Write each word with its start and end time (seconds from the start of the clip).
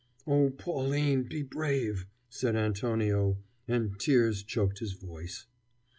"Oh, 0.25 0.49
Pauline, 0.49 1.21
be 1.29 1.43
brave!" 1.43 2.07
said 2.27 2.55
Antonio, 2.55 3.37
and 3.67 3.99
tears 3.99 4.41
choked 4.41 4.79
his 4.79 4.93
voice. 4.93 5.45